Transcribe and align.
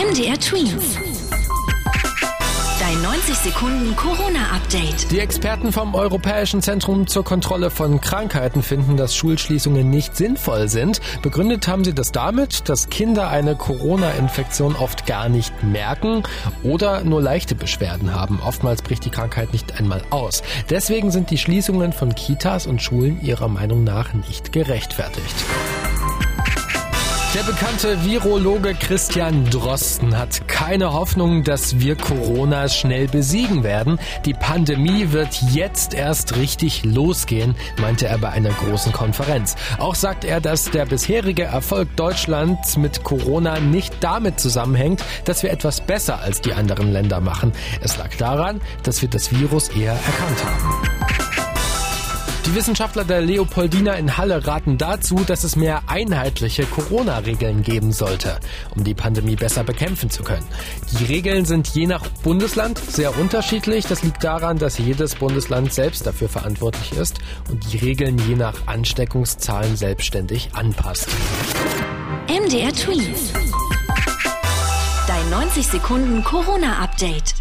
MDR 0.00 0.40
Twins. 0.40 0.96
Dein 2.80 3.02
90 3.02 3.34
Sekunden 3.34 3.94
Corona-Update. 3.96 5.10
Die 5.10 5.18
Experten 5.18 5.72
vom 5.72 5.94
Europäischen 5.94 6.62
Zentrum 6.62 7.06
zur 7.06 7.22
Kontrolle 7.22 7.70
von 7.70 8.00
Krankheiten 8.00 8.62
finden, 8.62 8.96
dass 8.96 9.14
Schulschließungen 9.14 9.90
nicht 9.90 10.16
sinnvoll 10.16 10.68
sind. 10.68 11.02
Begründet 11.20 11.68
haben 11.68 11.84
sie 11.84 11.92
das 11.92 12.12
damit, 12.12 12.70
dass 12.70 12.88
Kinder 12.88 13.28
eine 13.28 13.56
Corona-Infektion 13.56 14.74
oft 14.74 15.04
gar 15.04 15.28
nicht 15.28 15.62
merken 15.62 16.22
oder 16.62 17.04
nur 17.04 17.20
leichte 17.20 17.54
Beschwerden 17.54 18.14
haben. 18.14 18.40
Oftmals 18.42 18.80
bricht 18.80 19.04
die 19.04 19.10
Krankheit 19.10 19.52
nicht 19.52 19.78
einmal 19.78 20.02
aus. 20.08 20.42
Deswegen 20.70 21.10
sind 21.10 21.28
die 21.28 21.36
Schließungen 21.36 21.92
von 21.92 22.14
Kitas 22.14 22.66
und 22.66 22.80
Schulen 22.80 23.20
ihrer 23.20 23.48
Meinung 23.48 23.84
nach 23.84 24.14
nicht 24.14 24.50
gerechtfertigt. 24.50 25.34
Der 27.32 27.44
bekannte 27.44 28.04
Virologe 28.04 28.74
Christian 28.74 29.44
Drosten 29.50 30.18
hat 30.18 30.48
keine 30.48 30.92
Hoffnung, 30.92 31.44
dass 31.44 31.78
wir 31.78 31.94
Corona 31.94 32.68
schnell 32.68 33.06
besiegen 33.06 33.62
werden. 33.62 34.00
Die 34.24 34.34
Pandemie 34.34 35.12
wird 35.12 35.40
jetzt 35.52 35.94
erst 35.94 36.34
richtig 36.34 36.84
losgehen, 36.84 37.54
meinte 37.80 38.08
er 38.08 38.18
bei 38.18 38.30
einer 38.30 38.50
großen 38.50 38.90
Konferenz. 38.90 39.54
Auch 39.78 39.94
sagt 39.94 40.24
er, 40.24 40.40
dass 40.40 40.72
der 40.72 40.86
bisherige 40.86 41.44
Erfolg 41.44 41.94
Deutschlands 41.94 42.76
mit 42.76 43.04
Corona 43.04 43.60
nicht 43.60 43.94
damit 44.00 44.40
zusammenhängt, 44.40 45.04
dass 45.24 45.44
wir 45.44 45.52
etwas 45.52 45.80
besser 45.80 46.18
als 46.18 46.40
die 46.40 46.52
anderen 46.52 46.90
Länder 46.90 47.20
machen. 47.20 47.52
Es 47.80 47.96
lag 47.96 48.12
daran, 48.16 48.60
dass 48.82 49.02
wir 49.02 49.08
das 49.08 49.30
Virus 49.30 49.68
eher 49.68 49.92
erkannt 49.92 50.44
haben. 50.44 51.19
Die 52.50 52.56
Wissenschaftler 52.56 53.04
der 53.04 53.20
Leopoldina 53.20 53.92
in 53.92 54.16
Halle 54.16 54.44
raten 54.44 54.76
dazu, 54.76 55.22
dass 55.24 55.44
es 55.44 55.54
mehr 55.54 55.82
einheitliche 55.86 56.64
Corona-Regeln 56.66 57.62
geben 57.62 57.92
sollte, 57.92 58.40
um 58.74 58.82
die 58.82 58.92
Pandemie 58.94 59.36
besser 59.36 59.62
bekämpfen 59.62 60.10
zu 60.10 60.24
können. 60.24 60.44
Die 60.98 61.04
Regeln 61.04 61.44
sind 61.44 61.68
je 61.68 61.86
nach 61.86 62.08
Bundesland 62.24 62.76
sehr 62.76 63.16
unterschiedlich. 63.20 63.86
Das 63.86 64.02
liegt 64.02 64.24
daran, 64.24 64.58
dass 64.58 64.78
jedes 64.78 65.14
Bundesland 65.14 65.72
selbst 65.72 66.08
dafür 66.08 66.28
verantwortlich 66.28 66.98
ist 66.98 67.20
und 67.48 67.72
die 67.72 67.78
Regeln 67.78 68.18
je 68.26 68.34
nach 68.34 68.66
Ansteckungszahlen 68.66 69.76
selbstständig 69.76 70.48
anpasst. 70.52 71.08
MDR 72.26 72.72
Twins. 72.72 73.32
Dein 75.06 75.30
90 75.30 75.68
Sekunden 75.68 76.24
Corona-Update. 76.24 77.34